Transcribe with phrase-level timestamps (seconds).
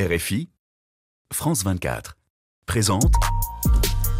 [0.00, 0.48] RFI,
[1.30, 2.16] France 24,
[2.64, 3.12] présente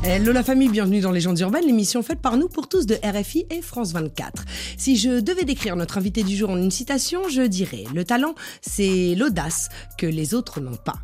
[0.04, 3.46] Hello la famille, bienvenue dans Légendes urbaines, l'émission faite par nous pour tous de RFI
[3.48, 4.44] et France 24.
[4.76, 8.34] Si je devais décrire notre invité du jour en une citation, je dirais Le talent,
[8.60, 10.98] c'est l'audace que les autres n'ont pas.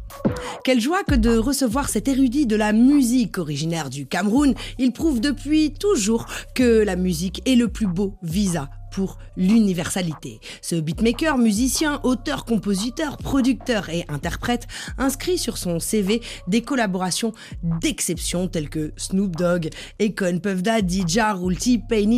[0.63, 4.55] Quelle joie que de recevoir cet érudit de la musique originaire du Cameroun.
[4.79, 10.41] Il prouve depuis toujours que la musique est le plus beau visa pour l'universalité.
[10.63, 14.67] Ce beatmaker, musicien, auteur, compositeur, producteur et interprète
[14.99, 17.33] inscrit sur son CV des collaborations
[17.63, 22.11] d'exception telles que Snoop Dogg, Econ, Puff Daddy, Ja Rule, T-Pain,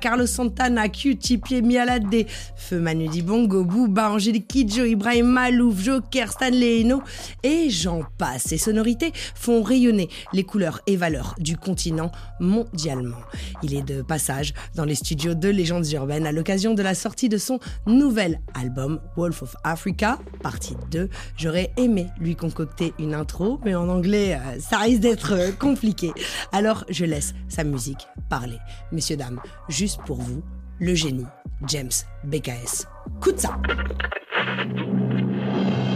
[0.00, 6.82] Carlos Santana, Q-Tip, Yemi Alade, Feu Manu Dibongo, Booba, Angélique Kidjo, Ibrahim Malouf, Joker, Stanley
[6.82, 7.02] Eno
[7.42, 8.44] et j'en passe.
[8.48, 12.10] Ces sonorités font rayonner les couleurs et valeurs du continent
[12.40, 13.20] mondialement.
[13.62, 17.36] Il est de passage dans les studios de Légendes à l'occasion de la sortie de
[17.36, 21.08] son nouvel album Wolf of Africa, partie 2.
[21.36, 26.12] J'aurais aimé lui concocter une intro, mais en anglais, euh, ça risque d'être euh, compliqué.
[26.52, 28.58] Alors je laisse sa musique parler.
[28.92, 30.42] Messieurs, dames, juste pour vous,
[30.78, 31.26] le génie,
[31.66, 31.90] James
[32.24, 32.86] BKS.
[33.20, 33.58] Coup de ça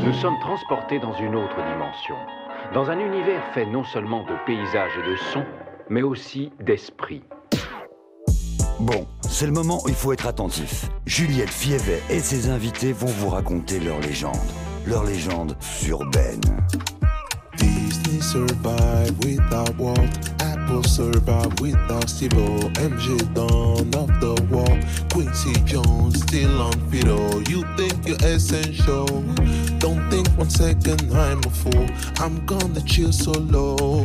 [0.04, 2.16] Nous sommes transportés dans une autre dimension,
[2.74, 5.46] dans un univers fait non seulement de paysages et de sons,
[5.88, 7.22] mais aussi d'esprit.
[8.80, 10.88] Bon, c'est le moment où il faut être attentif.
[11.06, 14.36] Juliette Fievet et ses invités vont vous raconter leur légende.
[14.86, 15.56] Leur légende
[15.88, 16.40] urbaine.
[17.58, 18.20] Disney
[20.64, 24.78] Apple survive without Steve MJ Dawn of the wall.
[25.12, 27.42] Quincy Jones still on fiddle.
[27.42, 29.06] You think you're essential.
[29.78, 31.86] Don't think one second I'm a fool.
[32.18, 34.04] I'm gonna chill solo.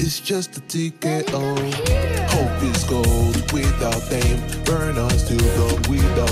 [0.00, 1.28] It's just a ticket.
[1.34, 1.56] Oh,
[2.32, 4.40] hope is gold without fame.
[4.64, 6.28] Burn us to the without.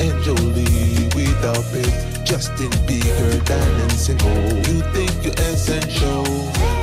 [0.00, 2.24] And Jolie without pay.
[2.24, 4.28] Justin bigger than and single.
[4.68, 6.79] You think you're essential.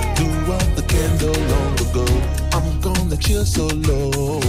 [0.77, 2.05] The candle long ago.
[2.53, 4.39] I'm gonna chill solo.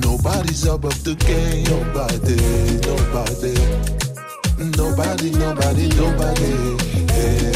[0.00, 1.64] Nobody's above the game.
[1.68, 2.40] Nobody,
[2.88, 3.52] nobody.
[4.80, 6.52] Nobody, nobody, nobody.
[7.12, 7.52] Hey.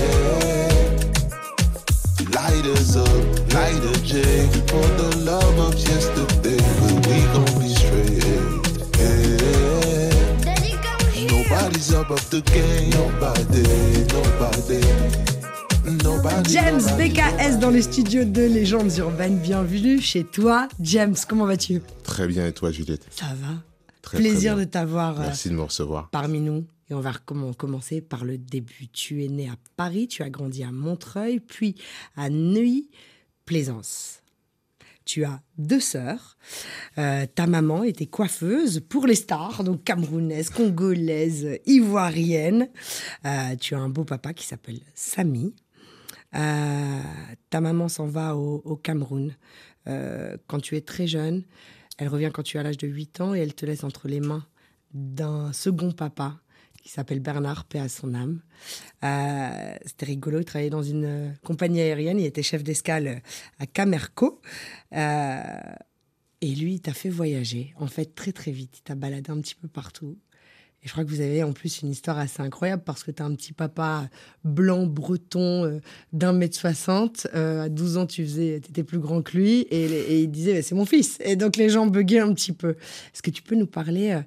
[2.36, 3.08] Lighters up,
[3.54, 4.20] lighter J.
[4.68, 6.60] For the love of yesterday.
[6.80, 8.24] But we gon' be straight.
[9.00, 10.12] Hey.
[11.32, 12.90] Nobody's above the game.
[12.90, 13.64] Nobody,
[14.12, 15.33] nobody.
[15.86, 19.38] James BKS dans les studios de Légendes urbaines.
[19.38, 20.66] Bienvenue chez toi.
[20.80, 23.62] James, comment vas-tu Très bien, et toi, Juliette Ça va
[24.00, 26.08] Très, Plaisir très de t'avoir euh, Merci de me recevoir.
[26.10, 26.64] parmi nous.
[26.88, 27.12] Et on va
[27.56, 28.88] commencer par le début.
[28.94, 31.74] Tu es né à Paris, tu as grandi à Montreuil, puis
[32.16, 34.20] à Neuilly-Plaisance.
[35.04, 36.38] Tu as deux sœurs.
[36.96, 42.68] Euh, ta maman était coiffeuse pour les stars, donc camerounaise, congolaise, ivoirienne.
[43.26, 45.54] Euh, tu as un beau papa qui s'appelle Samy.
[46.34, 47.00] Euh,
[47.50, 49.36] ta maman s'en va au, Cameroun
[49.86, 51.44] euh, quand tu es très jeune.
[51.98, 54.20] Elle revient quand tu as l'âge de 8 ans et elle te laisse entre les
[54.20, 54.46] mains
[54.92, 56.40] d'un second papa
[56.82, 58.40] qui s'appelle Bernard, paix à son âme.
[59.04, 63.22] Euh, C'était rigolo, il travaillait dans une compagnie aérienne, il était chef d'escale
[63.58, 64.42] à Camerco.
[66.44, 68.80] Et lui, il t'a fait voyager, en fait, très très vite.
[68.80, 70.18] Il t'a baladé un petit peu partout.
[70.84, 73.22] Et je crois que vous avez en plus une histoire assez incroyable parce que tu
[73.22, 74.08] as un petit papa
[74.44, 75.80] blanc, breton, euh,
[76.12, 77.26] d'un mètre soixante.
[77.34, 79.60] Euh, à 12 ans, tu faisais, étais plus grand que lui.
[79.70, 81.16] Et, il disait, c'est mon fils.
[81.20, 82.70] Et donc les gens buguaient un petit peu.
[82.70, 84.20] Est-ce que tu peux nous parler euh,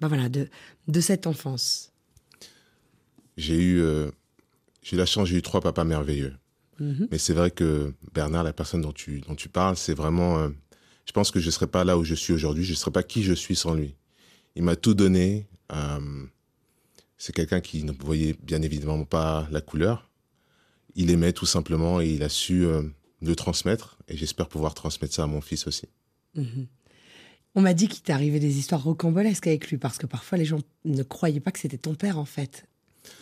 [0.00, 0.48] ben voilà, de,
[0.88, 1.90] de cette enfance?
[3.36, 4.10] J'ai eu, euh,
[4.82, 6.34] j'ai la chance, j'ai eu trois papas merveilleux.
[6.80, 7.08] Mhm.
[7.10, 10.38] Mais c'est vrai que Bernard, la personne dont tu, dont tu parles, c'est vraiment.
[10.38, 10.50] euh,
[11.06, 12.90] je pense que je ne serais pas là où je suis aujourd'hui, je ne serais
[12.90, 13.94] pas qui je suis sans lui.
[14.56, 15.46] Il m'a tout donné.
[15.72, 16.26] Euh,
[17.16, 20.10] c'est quelqu'un qui ne voyait bien évidemment pas la couleur.
[20.94, 22.82] Il aimait tout simplement et il a su euh,
[23.22, 23.98] le transmettre.
[24.08, 25.88] Et j'espère pouvoir transmettre ça à mon fils aussi.
[26.34, 26.66] Mhm.
[27.56, 30.58] On m'a dit qu'il arrivé des histoires rocambolesques avec lui parce que parfois les gens
[30.84, 32.66] ne croyaient pas que c'était ton père en fait.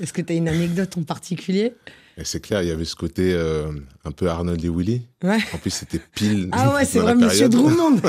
[0.00, 1.74] Est-ce que tu as une anecdote en particulier?
[2.18, 3.72] Et c'est clair, il y avait ce côté euh,
[4.04, 5.06] un peu Arnold et Willy.
[5.24, 5.38] Ouais.
[5.54, 6.50] En plus, c'était pile.
[6.52, 7.48] Ah ouais, c'est vrai, Monsieur.
[7.48, 8.00] Drummond.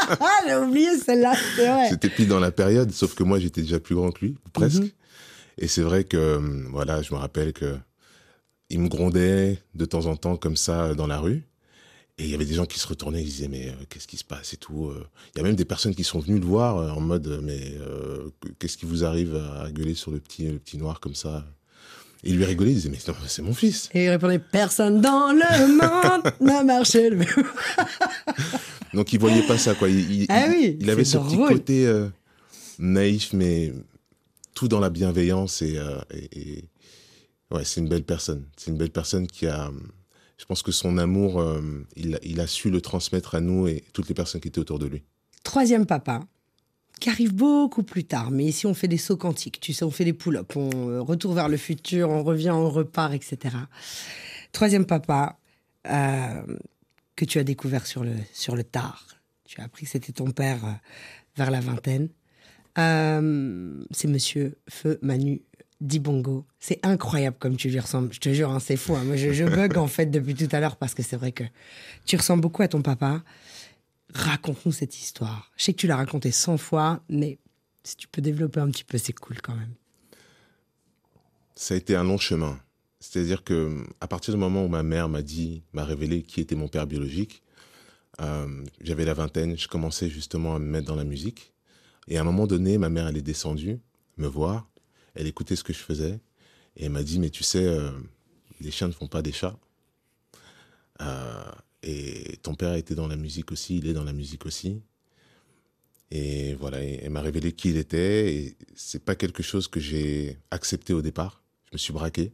[0.46, 1.88] J'ai oublié celle-là, c'est vrai.
[1.90, 4.82] C'était pile dans la période, sauf que moi j'étais déjà plus grand que lui, presque.
[4.82, 4.90] Mhm.
[5.58, 6.40] Et c'est vrai que, euh,
[6.70, 7.76] voilà, je me rappelle que
[8.68, 11.44] il me grondait de temps en temps comme ça euh, dans la rue.
[12.22, 14.16] Et il y avait des gens qui se retournaient, ils disaient mais euh, qu'est-ce qui
[14.16, 14.86] se passe et tout.
[14.86, 15.04] euh.
[15.34, 17.74] Il y a même des personnes qui sont venues le voir euh, en mode mais
[17.80, 18.28] euh,
[18.58, 21.44] qu'est-ce qui vous arrive à gueuler sur le petit le petit noir comme ça?
[22.22, 23.88] Et il lui rigolait, il disait mais non, c'est mon fils.
[23.94, 27.28] Et il répondait Personne dans le monde n'a marché le même.
[28.94, 29.88] Donc il voyait pas ça quoi.
[29.88, 31.92] Il, il- Ah il- oui, il avait ce petit côté
[32.78, 33.72] naïf mais
[34.54, 35.80] tout dans la bienveillance et,
[36.14, 36.64] et- et
[37.50, 38.46] Ouais, c'est une belle personne.
[38.56, 39.70] C'est une belle personne qui a.
[40.42, 44.08] Je pense que son amour, euh, il, a su le transmettre à nous et toutes
[44.08, 45.04] les personnes qui étaient autour de lui.
[45.44, 46.24] Troisième papa,
[46.98, 48.32] qui arrive beaucoup plus tard.
[48.32, 49.60] Mais ici, on fait des sauts quantiques.
[49.60, 52.70] Tu sais, on fait des pull-ups, on euh, retourne vers le futur, on revient, on
[52.70, 53.54] repart, etc.
[54.50, 55.38] Troisième papa,
[55.86, 56.42] euh,
[57.14, 59.06] que tu as découvert sur le, sur le tard.
[59.44, 60.58] Tu as appris que c'était ton père
[61.36, 62.08] vers la vingtaine.
[62.74, 65.42] C'est monsieur Feu Manu
[65.82, 66.46] Dibongo.
[66.60, 68.12] C'est incroyable comme tu lui ressembles.
[68.12, 68.94] Je te jure, hein, c'est fou.
[68.94, 69.04] hein.
[69.04, 71.44] Moi, je, bug en fait depuis tout à l'heure parce que c'est vrai que
[72.06, 73.22] tu ressembles beaucoup à ton papa.
[74.14, 75.50] Raconte-nous cette histoire.
[75.56, 77.38] Je sais que tu l'as racontée 100 fois, mais
[77.82, 79.74] si tu peux développer un petit peu, c'est cool quand même.
[81.56, 82.58] Ça a été un long chemin.
[83.00, 86.54] C'est-à-dire que à partir du moment où ma mère m'a dit, m'a révélé qui était
[86.54, 87.42] mon père biologique,
[88.20, 88.46] euh,
[88.80, 91.52] j'avais la vingtaine, je commençais justement à me mettre dans la musique.
[92.06, 93.80] Et à un moment donné, ma mère, elle est descendue
[94.18, 94.68] me voir,
[95.14, 96.20] elle écoutait ce que je faisais,
[96.76, 97.90] et elle m'a dit, mais tu sais, euh,
[98.60, 99.58] les chiens ne font pas des chats.
[101.00, 104.80] Euh, et ton père était dans la musique aussi, il est dans la musique aussi.
[106.10, 110.38] Et voilà, elle m'a révélé qui il était, et c'est pas quelque chose que j'ai
[110.50, 111.42] accepté au départ.
[111.66, 112.32] Je me suis braqué.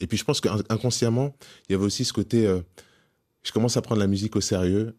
[0.00, 1.34] Et puis je pense qu'inconsciemment,
[1.68, 2.60] il y avait aussi ce côté, euh,
[3.42, 4.96] je commence à prendre la musique au sérieux.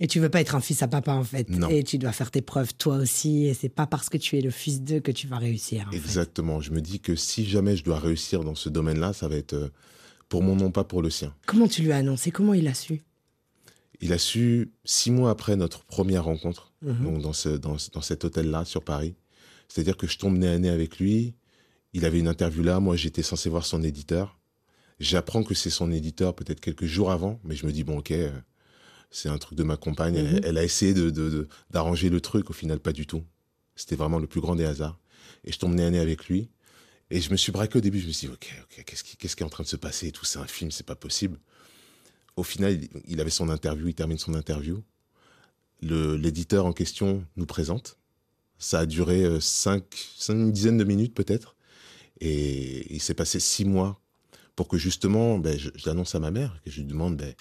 [0.00, 1.48] Et tu veux pas être un fils à papa en fait.
[1.48, 1.68] Non.
[1.70, 3.46] Et tu dois faire tes preuves toi aussi.
[3.46, 5.88] Et c'est pas parce que tu es le fils d'eux que tu vas réussir.
[5.90, 5.96] fait.
[5.96, 6.60] Exactement.
[6.60, 9.54] Je me dis que si jamais je dois réussir dans ce domaine-là, ça va être
[9.54, 9.68] euh,
[10.28, 11.34] pour mon nom, pas pour le sien.
[11.46, 12.30] Comment tu lui as annoncé?
[12.30, 13.00] Comment il a su?
[14.02, 17.04] Il a su six mois après notre première rencontre, Mhm.
[17.04, 19.14] donc dans, ce, dans, ce- dans cet hôtel-là sur Paris.
[19.68, 21.34] C'est-à-dire que je tombe nez à nez avec lui.
[21.94, 22.78] Il avait une interview là.
[22.80, 24.38] Moi, j'étais censé voir son éditeur.
[25.00, 28.10] J'apprends que c'est son éditeur peut-être quelques jours avant, mais je me dis, bon, ok,
[28.10, 28.30] euh,
[29.10, 30.16] c'est un truc de ma compagne.
[30.16, 30.40] Elle- Mhm.
[30.44, 32.50] Elle, a essayé de, de- de- d'arranger le truc.
[32.50, 33.24] Au final, pas du tout.
[33.74, 34.98] C'était vraiment le plus grand des hasards.
[35.44, 36.48] Et je tombe nez à nez avec lui.
[37.10, 38.00] Et je me suis braqué au début.
[38.00, 40.08] Je me suis dit, ok, ok, qu'est-ce qui, qui est en train de se passer?
[40.08, 41.38] Et tout C'est un film, c'est pas possible.
[42.36, 44.82] Au final, il, il avait son interview, il termine son interview.
[45.82, 47.98] Le, l'éditeur en question nous présente.
[48.58, 49.84] Ça a duré euh, cinq,
[50.16, 51.54] cinq, une dizaine de minutes peut-être.
[52.20, 54.00] Et il s'est passé six mois
[54.54, 57.34] pour que justement, ben, je, je l'annonce à ma mère, que je lui demande, ben,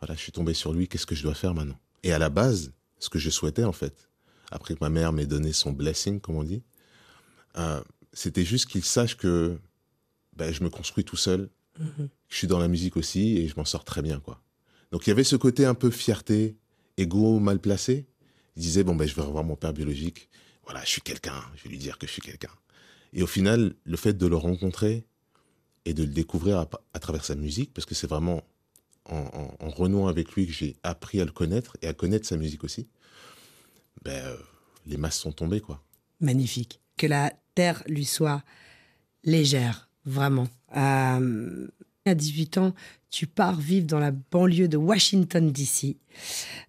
[0.00, 1.78] voilà, je suis tombé sur lui, qu'est-ce que je dois faire maintenant?
[2.02, 4.08] Et à la base, ce que je souhaitais en fait,
[4.50, 6.62] après que ma mère m'ait donné son blessing, comme on dit,
[7.58, 7.80] euh,
[8.12, 9.58] c'était juste qu'il sache que
[10.34, 12.08] ben, je me construis tout seul, Mhm.
[12.28, 14.42] je suis dans la musique aussi et je m'en sors très bien, quoi.
[14.92, 16.56] Donc il y avait ce côté un peu fierté,
[16.96, 18.06] égo mal placé.
[18.56, 20.28] Il disait, bon, ben, je vais revoir mon père biologique.
[20.64, 22.50] Voilà, je suis quelqu'un, je vais lui dire que je suis quelqu'un.
[23.12, 25.06] Et au final, le fait de le rencontrer
[25.84, 28.42] et de le découvrir à, à travers sa musique, parce que c'est vraiment
[29.08, 32.26] en, en- en renouant avec lui que j'ai appris à le connaître et à connaître
[32.26, 32.88] sa musique aussi,
[34.04, 34.36] ben, euh,
[34.86, 35.82] les masses sont tombées, quoi.
[36.20, 36.80] Magnifique.
[36.96, 38.42] Que la terre lui soit
[39.24, 40.48] légère, vraiment.
[40.76, 41.66] Euh,
[42.06, 42.74] à 18 ans,
[43.10, 45.96] tu pars vivre dans la banlieue de Washington, D.C.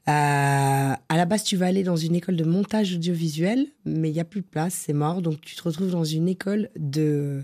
[0.07, 4.13] Euh, à la base, tu vas aller dans une école de montage audiovisuel, mais il
[4.13, 5.21] n'y a plus de place, c'est mort.
[5.21, 7.43] Donc, tu te retrouves dans une école de,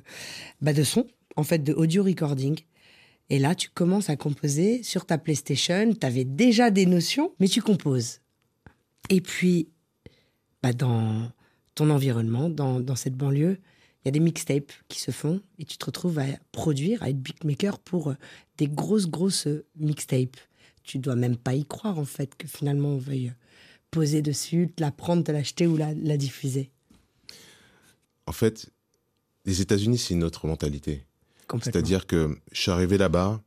[0.61, 1.05] bah, de son,
[1.35, 2.59] en fait, de audio recording.
[3.29, 5.93] Et là, tu commences à composer sur ta PlayStation.
[5.93, 8.21] Tu avais déjà des notions, mais tu composes.
[9.09, 9.69] Et puis,
[10.63, 11.31] bah, dans
[11.75, 13.57] ton environnement, dans, dans cette banlieue,
[14.03, 17.09] il y a des mixtapes qui se font et tu te retrouves à produire, à
[17.09, 18.13] être beatmaker pour euh,
[18.57, 20.37] des grosses, grosses euh, mixtapes.
[20.83, 23.33] Tu dois même pas y croire, en fait, que finalement on veuille
[23.91, 26.71] poser dessus, te la prendre, te l'acheter ou la, la diffuser.
[28.25, 28.69] En fait,
[29.45, 31.06] les États-Unis, c'est une autre mentalité.
[31.61, 33.41] C'est-à-dire que je suis arrivé là-bas,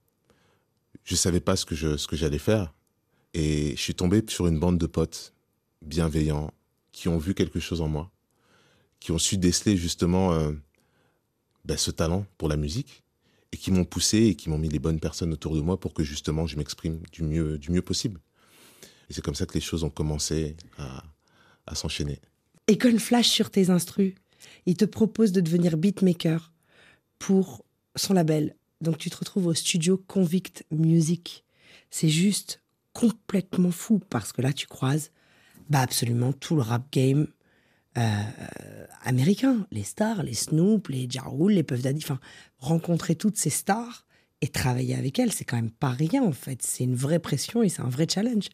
[1.05, 2.73] je savais pas ce que je, ce que j'allais faire,
[3.35, 5.33] et je suis tombé sur une bande de potes
[5.83, 6.51] bienveillants
[6.93, 8.11] qui ont vu quelque chose en moi,
[8.99, 10.53] qui ont su déceler justement euh,
[11.65, 13.03] ben, ce talent pour la musique,
[13.53, 15.93] et qui m'ont poussé et qui m'ont mis les bonnes personnes autour de moi pour
[15.93, 18.21] que justement je m'exprime du mieux, du mieux possible.
[19.09, 21.03] Et c'est comme ça que les choses ont commencé à,
[21.67, 22.21] à s'enchaîner.
[22.71, 24.15] Econ Flash sur tes instrus.
[24.67, 26.53] Il te propose de devenir beatmaker
[27.19, 27.65] pour
[27.97, 28.57] son label.
[28.81, 31.45] Donc tu te retrouves au studio Convict Music.
[31.91, 35.11] C'est juste complètement fou parce que là tu croises
[35.69, 37.27] bah, absolument tout le rap game
[37.99, 39.67] euh, américain.
[39.71, 42.03] Les stars, les Snoop, les Ja Rule, les Puff Daddy.
[42.03, 42.21] Enfin,
[42.59, 44.07] rencontrer toutes ces stars
[44.41, 46.63] et travailler avec elles, c'est quand même pas rien en fait.
[46.63, 48.49] C'est une vraie pression et c'est un vrai challenge.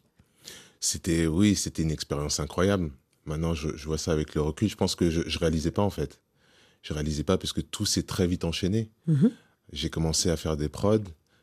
[0.79, 2.91] C'était, oui, c'était une expérience incroyable.
[3.25, 4.69] Maintenant, je, vois ça avec le recul.
[4.69, 6.21] Je pense que je, je réalisais pas, en fait.
[6.81, 8.89] Je réalisais pas parce que tout s'est très vite enchaîné.
[9.07, 9.31] Mhm.
[9.73, 10.99] J'ai commencé à faire des prods.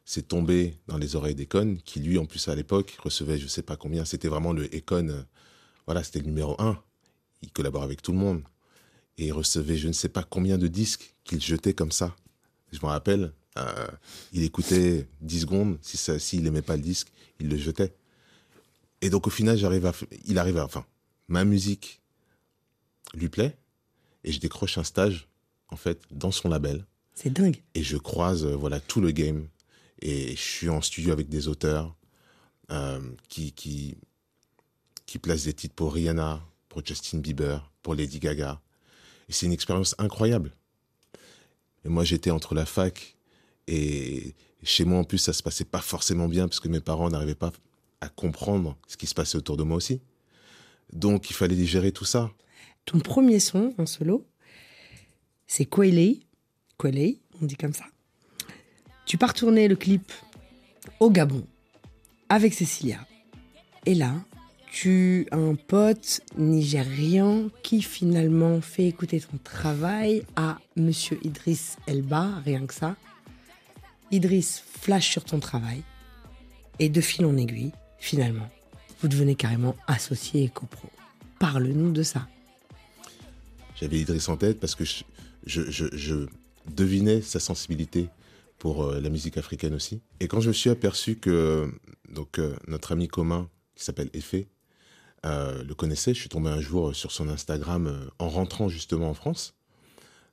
[0.06, 3.62] C'est tombé dans les oreilles d'Econ, qui lui, en plus, à l'époque, recevait je sais
[3.62, 4.04] pas combien.
[4.04, 5.08] C'était vraiment le Econ.
[5.08, 5.22] euh,
[5.86, 6.82] voilà, c'était le numéro un.
[7.42, 8.42] Il collabore avec tout le monde.
[9.18, 12.14] Et il recevait je ne sais pas combien de disques qu'il jetait comme ça.
[12.72, 13.86] Je me rappelle, euh,
[14.32, 15.78] il écoutait 10 secondes.
[15.82, 17.94] Si s'il n'aimait pas le disque, il le jetait.
[19.00, 19.92] Et donc au final, j'arrive à,
[20.24, 20.84] il arrive à, enfin,
[21.28, 22.00] ma musique
[23.14, 23.56] lui plaît
[24.24, 25.28] et je décroche un stage
[25.68, 26.84] en fait dans son label.
[27.14, 27.62] C'est dingue.
[27.74, 29.48] Et je croise euh, voilà tout le game
[30.00, 31.94] et je suis en studio avec des auteurs
[32.70, 33.96] euh, qui qui
[35.06, 38.60] qui placent des titres pour Rihanna, pour Justin Bieber, pour Lady Gaga.
[39.28, 40.52] Et c'est une expérience incroyable.
[41.84, 43.16] Et moi, j'étais entre la fac
[43.66, 47.10] et chez moi, en plus, ça se passait pas forcément bien parce que mes parents
[47.10, 47.52] n'arrivaient pas
[48.00, 50.00] à comprendre ce qui se passait autour de moi aussi.
[50.92, 52.30] Donc, il fallait digérer tout ça.
[52.84, 54.26] Ton premier son en solo,
[55.46, 56.20] c'est Kwele.
[56.78, 57.84] Kwele, on dit comme ça.
[59.06, 60.12] Tu pars tourner le clip
[61.00, 61.46] au Gabon
[62.28, 62.98] avec Cécilia.
[63.86, 64.14] Et là,
[64.72, 72.40] tu as un pote nigérian qui finalement fait écouter ton travail à Monsieur Idriss Elba,
[72.44, 72.96] rien que ça.
[74.10, 75.82] Idriss flash sur ton travail
[76.78, 78.48] et de fil en aiguille, finalement,
[79.00, 80.88] vous devenez carrément associé et copro.
[81.38, 82.26] Parle-nous de ça.
[83.84, 85.02] J'avais Idriss en tête parce que je,
[85.44, 86.26] je, je, je
[86.74, 88.08] devinais sa sensibilité
[88.58, 90.00] pour euh, la musique africaine aussi.
[90.20, 91.70] Et quand je me suis aperçu que
[92.08, 94.48] donc euh, notre ami commun qui s'appelle Effet
[95.26, 99.14] euh, le connaissait, je suis tombé un jour sur son Instagram en rentrant justement en
[99.14, 99.52] France,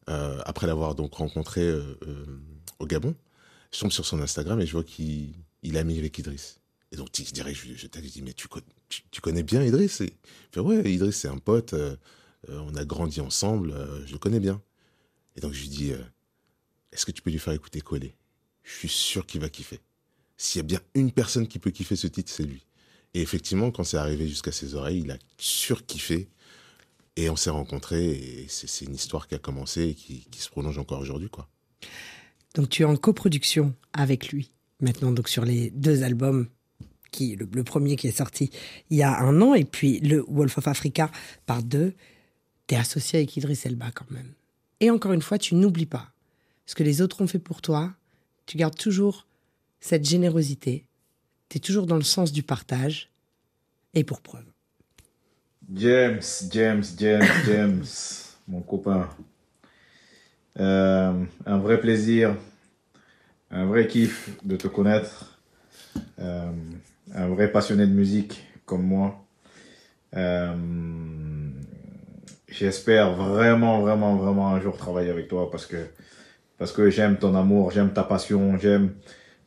[0.07, 1.69] après l'avoir donc rencontré
[2.79, 3.15] au Gabon.
[3.73, 6.61] Je tombe sur son Instagram et je vois qu'il il est ami avec Idriss.
[6.93, 9.61] Et donc je dirais, je, je, je dis mais tu, co- tu, tu connais bien
[9.61, 9.99] Idriss?
[9.99, 11.75] Et, il fait, ouais, Idriss c'est un pote,
[12.49, 14.61] on a grandi ensemble, euh, je le connais bien.
[15.35, 16.01] Et donc je lui dis, euh,
[16.91, 18.15] est-ce que tu peux lui faire écouter Collé
[18.63, 19.79] Je suis sûr qu'il va kiffer.
[20.37, 22.65] S'il y a bien une personne qui peut kiffer ce titre, c'est lui.
[23.13, 26.29] Et effectivement, quand c'est arrivé jusqu'à ses oreilles, il a surkiffé.
[27.17, 30.77] Et on s'est rencontrés et c'est une histoire qui a commencé et qui, se prolonge
[30.77, 31.47] encore aujourd'hui, quoi.
[32.55, 36.47] Donc tu es en coproduction avec lui maintenant, donc sur les deux albums,
[37.11, 38.49] qui le premier qui est sorti
[38.89, 41.11] il y a un an et puis le Wolf of Africa
[41.45, 41.93] par deux.
[42.71, 44.31] Tu es associé avec Idriss Elba quand même.
[44.79, 46.13] Et encore une fois, tu n'oublies pas
[46.65, 47.91] ce que les autres ont fait pour toi.
[48.45, 49.27] Tu gardes toujours
[49.81, 50.85] cette générosité.
[51.49, 53.11] Tu es toujours dans le sens du partage.
[53.93, 54.45] Et pour preuve.
[55.75, 57.83] James, James, James, James,
[58.47, 59.09] mon copain.
[60.57, 62.37] Euh, un vrai plaisir,
[63.49, 65.41] un vrai kiff de te connaître.
[66.19, 66.49] Euh,
[67.13, 69.25] un vrai passionné de musique comme moi.
[70.15, 70.55] Euh,
[72.51, 75.77] J'espère vraiment, vraiment, vraiment un jour travailler avec toi parce que,
[76.57, 78.93] parce que j'aime ton amour, j'aime ta passion, j'aime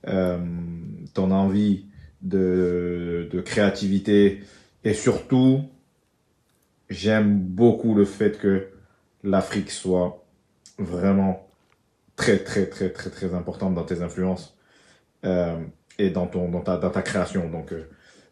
[0.08, 0.38] euh,
[1.12, 1.84] ton envie
[2.22, 4.42] de, de créativité
[4.84, 5.68] et surtout,
[6.88, 8.68] j'aime beaucoup le fait que
[9.22, 10.24] l'Afrique soit
[10.78, 11.46] vraiment
[12.16, 14.56] très, très, très, très, très importante dans tes influences
[15.26, 15.62] euh,
[15.98, 17.50] et dans, ton, dans, ta, dans ta création.
[17.50, 17.86] Donc, euh,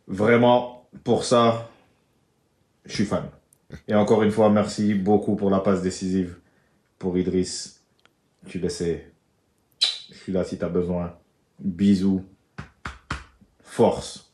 [0.07, 1.69] vraiment, pour ça,
[2.87, 3.29] je suis fan.
[3.89, 6.39] Et encore une fois, merci beaucoup pour la passe décisive
[6.99, 7.83] pour Idriss.
[8.47, 9.13] Tu le sais.
[10.11, 11.17] Je suis là si tu as besoin.
[11.59, 12.25] Bisous.
[13.63, 14.31] Force.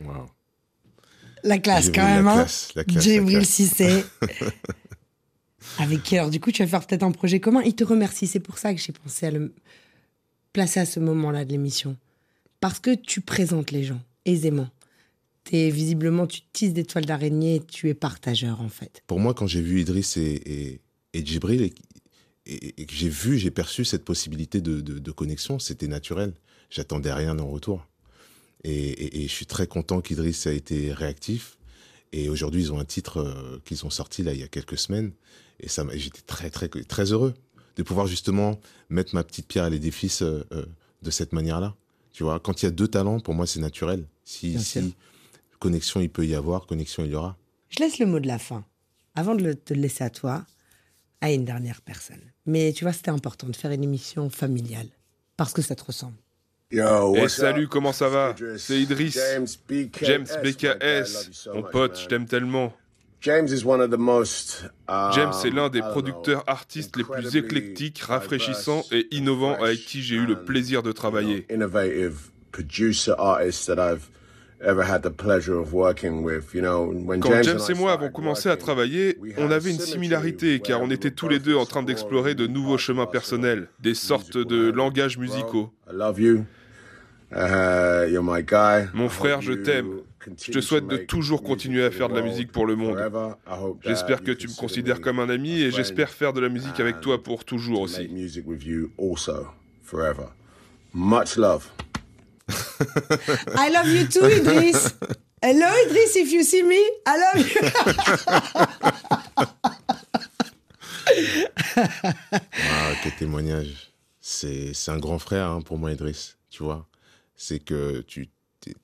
[0.00, 0.26] Wow.
[1.44, 2.28] La classe quand vu la même.
[2.28, 2.34] hein.
[2.34, 3.48] classe, la classe.
[3.48, 4.04] Cissé.
[5.78, 7.62] Avec qui alors du coup tu vas faire peut-être un projet commun.
[7.64, 8.26] Il te remercie.
[8.26, 9.54] C'est pour ça que j'ai pensé à le
[10.52, 11.96] placer à ce moment-là de l'émission.
[12.60, 14.68] Parce que tu présentes les gens aisément.
[15.44, 19.02] T'es visiblement, tu tisses des toiles d'araignée et tu es partageur en fait.
[19.06, 20.80] Pour moi, quand j'ai vu Idriss et, et,
[21.14, 21.72] et Djibril et,
[22.46, 26.34] et- et que j'ai vu, j'ai perçu cette possibilité de, de- de connexion, c'était naturel.
[26.70, 27.86] J'attendais rien en retour.
[28.64, 31.56] Et, je suis très content qu'Idriss a été réactif.
[32.12, 34.76] Et aujourd'hui, ils ont un titre euh, qu'ils ont sorti là il y a quelques
[34.78, 35.12] semaines.
[35.60, 37.34] Et ça, j'étais très très très heureux
[37.76, 40.64] de pouvoir justement mettre ma petite pierre à l'édifice euh, euh,
[41.02, 41.74] de cette manière-là.
[42.12, 44.06] Tu vois, quand il y a deux talents, pour moi, c'est naturel.
[44.24, 44.94] Si, si
[45.58, 47.36] connexion il peut y avoir, connexion il y aura.
[47.68, 48.64] Je laisse le mot de la fin.
[49.14, 50.44] Avant de le- te le laisser à toi,
[51.20, 52.20] à une dernière personne.
[52.46, 54.88] Mais tu vois, c'était important de faire une émission familiale.
[55.36, 56.16] Parce que ça te ressemble.
[56.70, 57.68] Yo, Eh salut, up?
[57.70, 58.34] comment ça va?
[58.58, 59.14] C'est Idriss.
[59.32, 60.04] James BKS.
[60.04, 62.00] James BKS, so mon pote, man.
[62.02, 62.72] je t'aime tellement.
[63.20, 64.64] James is one of the most.
[65.12, 70.02] James est l'un des producteurs artistes les plus éclectiques, rafraîchissants et innovants and avec qui
[70.02, 71.44] j'ai eu le plaisir de travailler.
[74.60, 76.54] Innovative producer artist that I've ever had the pleasure of working with.
[76.54, 80.60] You know, when Quand James, et moi avons commencé à travailler, on avait une similarité
[80.60, 84.36] car on était tous les deux en train d'explorer de nouveaux chemins personnels, des sortes
[84.36, 85.70] de langages musicaux.
[87.30, 88.88] Uh, you're my guy.
[88.94, 90.00] Mon frère, je t'aime.
[90.40, 92.98] Je te souhaite de toujours continuer à faire de la musique pour le monde.
[93.82, 97.00] J'espère que tu me considères comme un ami et j'espère faire de la musique avec
[97.00, 98.08] toi pour toujours aussi.
[100.94, 101.70] Much love.
[102.48, 104.94] I love you too, Idriss.
[105.42, 107.60] Hello, Idriss, if you see me, I love you.
[111.76, 113.92] ah, quel témoignage.
[114.20, 116.36] C'est un grand frère hein, pour moi, Idriss.
[116.50, 116.86] Tu vois,
[117.36, 118.28] c'est que tu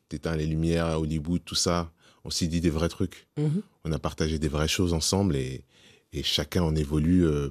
[0.08, 1.90] t'éteins les lumières à Hollywood, tout ça.
[2.24, 3.26] On s'y dit des vrais trucs.
[3.36, 3.62] Mhm.
[3.84, 5.64] On a partagé des vraies choses ensemble et,
[6.12, 7.50] et chacun en évolue euh,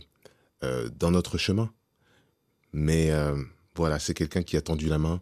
[0.63, 1.71] euh, dans notre chemin.
[2.71, 3.35] Mais euh,
[3.75, 5.21] voilà, c'est quelqu'un qui a tendu la main.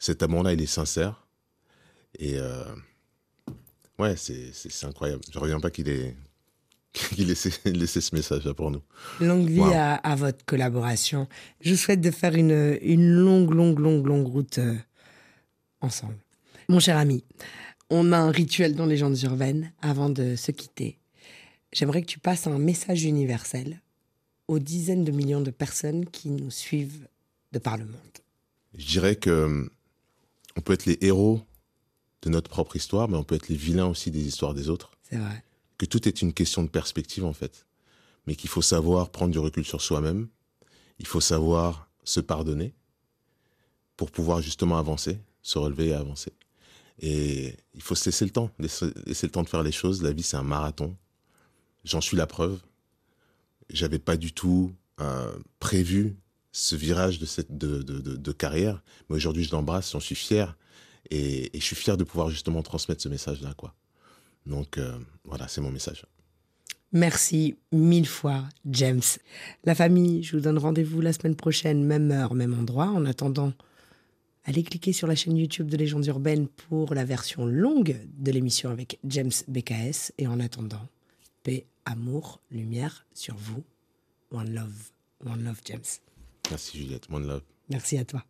[0.00, 1.28] Cet amour-là, il est sincère.
[2.18, 2.64] Et euh,
[3.98, 4.50] ouais, c'est
[4.84, 5.22] incroyable.
[5.30, 6.16] Je ne reviens pas qu'il ait,
[6.92, 8.82] qu'il laissé, laissé ce message-là pour nous.
[9.20, 9.72] Longue vie Wow.
[9.74, 11.28] à, à votre collaboration.
[11.60, 14.74] Je vous souhaite de faire une, une longue, longue, longue, longue route euh,
[15.82, 16.16] ensemble.
[16.68, 17.22] Mon cher ami,
[17.90, 20.98] on a un rituel dans Légendes urbaines avant de se quitter.
[21.72, 23.80] J'aimerais que tu passes un message universel
[24.48, 27.06] aux dizaines de millions de personnes qui nous suivent
[27.52, 27.94] de par le monde.
[28.74, 29.70] Je dirais que
[30.56, 31.42] on peut être les héros
[32.22, 34.92] de notre propre histoire, mais on peut être les vilains aussi des histoires des autres.
[35.02, 35.44] C'est vrai.
[35.78, 37.66] Que tout est une question de perspective, en fait.
[38.26, 40.28] Mais qu'il faut savoir prendre du recul sur soi-même.
[40.98, 42.74] Il faut savoir se pardonner
[43.96, 46.32] pour pouvoir justement avancer, se relever et avancer.
[46.98, 50.02] Et il faut se laisser le temps, laisser, laisser le temps de faire les choses.
[50.02, 50.96] La vie, c'est un marathon.
[51.84, 52.60] J'en suis la preuve.
[53.70, 56.16] J'avais pas du tout euh, prévu
[56.52, 58.82] ce virage de, cette, de, de, de, carrière.
[59.08, 60.56] Mais aujourd'hui, je l'embrasse, j'en suis fier.
[61.10, 63.54] Et, et, je suis fier de pouvoir justement transmettre ce message-là.
[63.56, 63.74] quoi.
[64.46, 66.04] Donc euh, voilà, c'est mon message.
[66.92, 69.02] Merci mille fois, James.
[69.64, 72.88] La famille, je vous donne rendez-vous la semaine prochaine, même heure, même endroit.
[72.88, 73.52] En attendant,
[74.44, 78.70] allez cliquer sur la chaîne YouTube de Légendes Urbaines pour la version longue de l'émission
[78.70, 80.12] avec James BKS.
[80.18, 80.88] Et en attendant,
[81.44, 83.62] paix, amour, lumière sur vous.
[84.32, 84.90] One love.
[85.24, 86.09] One love, James.
[86.50, 87.42] Merci Juliette, one love.
[87.68, 88.22] Merci à toi.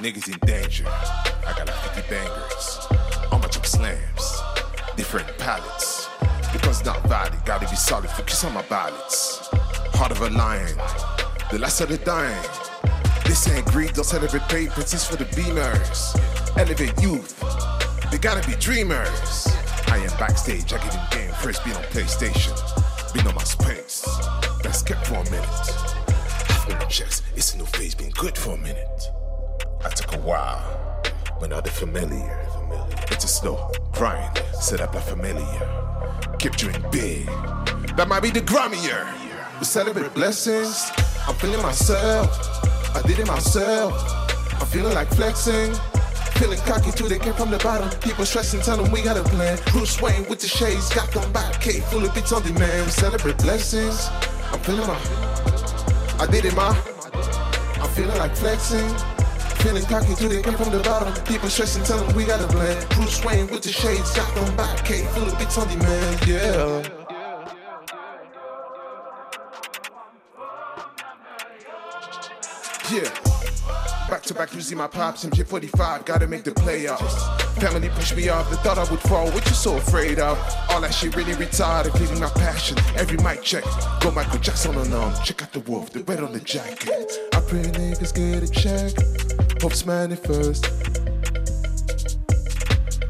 [0.00, 0.86] Niggas in danger.
[0.86, 2.86] I got like 50 bangers.
[3.32, 4.40] On my chop slams.
[4.96, 6.08] Different palettes.
[6.52, 8.08] Because not valid, gotta be solid.
[8.10, 9.48] Focus on my ballads.
[9.92, 10.76] Heart of a lion.
[11.50, 12.42] The last of the dying.
[13.26, 16.16] This ain't greed, don't celebrate papers, it's for the beamers.
[16.56, 17.38] Elevate youth.
[18.10, 19.48] They gotta be dreamers.
[19.88, 22.54] I am backstage, I give them game first, been on PlayStation.
[23.14, 24.06] Been on my space.
[24.64, 25.88] Let's for a minute.
[26.68, 29.02] My chest, it's a new phase, been good for a minute.
[29.84, 31.02] I took a while,
[31.40, 32.38] but now they're familiar.
[33.10, 35.60] It's a slow grind, set up a familiar.
[36.38, 37.26] Keep dreaming big,
[37.96, 39.06] that might be the Grammy year.
[39.58, 40.90] We celebrate blessings,
[41.26, 42.28] I'm feeling myself.
[42.94, 43.94] I did it myself,
[44.60, 45.72] I'm feeling like flexing.
[46.38, 47.90] Feeling cocky too, they came from the bottom.
[47.98, 49.58] People stressing, tell them we got a plan.
[49.72, 52.86] Bruce Wayne with the shades, got them back, K full of beats on demand.
[52.86, 54.08] We celebrate blessings,
[54.52, 54.96] I'm feeling my.
[56.20, 56.70] I did it my.
[57.82, 58.88] I'm feeling like flexing.
[59.58, 61.12] Feeling cocky too, they came from the bottom.
[61.24, 62.86] People stressing, tell them we got a plan.
[62.90, 66.82] Bruce Wayne with the shades, got them back, K full of beats on demand, yeah.
[72.92, 73.37] Yeah.
[74.08, 77.42] Back to back losing my pops, MJ45, gotta make the playoffs.
[77.60, 80.38] Family pushed me off, they thought I would fall, what you so afraid of?
[80.70, 82.78] All that shit really retarded, feeling my passion.
[82.96, 83.64] Every mic check,
[84.00, 85.12] go Michael Jackson on them.
[85.24, 87.18] Check out the wolf, the red on the jacket.
[87.34, 88.92] I pray niggas get a check,
[89.60, 90.66] hope's manifest.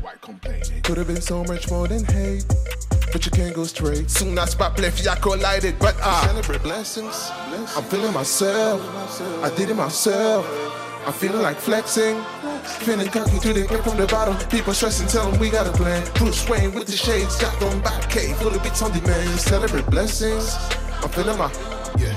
[0.03, 0.83] Why complaining?
[0.83, 2.45] Could have been so much more than hate.
[3.13, 4.11] But you can't go straight.
[4.11, 5.79] Soon I spot left, I collided.
[5.79, 7.31] But I celebrate blessings.
[7.77, 8.83] I'm feeling myself.
[9.43, 10.45] I did it myself.
[11.09, 12.23] I'm feeling like flexing.
[12.85, 14.37] Feeling cocky too, they came from the bottom.
[14.51, 16.07] People stressing, tell them we got a plan.
[16.17, 19.41] Bruce Wayne with the shades, got them back, K, full of beats on demand.
[19.41, 20.55] Celebrate blessings.
[21.03, 21.51] I'm feeling my,
[21.97, 22.13] yeah.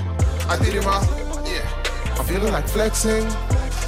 [0.49, 0.99] I did it my,
[1.45, 2.19] yeah.
[2.19, 3.29] I'm feeling like flexing.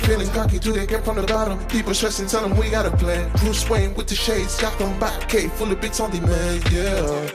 [0.08, 1.60] Feeling cocky too, they came from the bottom.
[1.68, 3.30] People stressing, tell them we got a plan.
[3.40, 7.28] Bruce Wayne with the shades, got them back, K, full of beats on demand, yeah.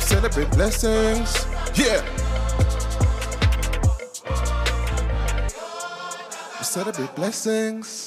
[0.00, 1.46] Celebrate blessings,
[1.76, 2.02] yeah.
[6.58, 8.05] You said a blessings.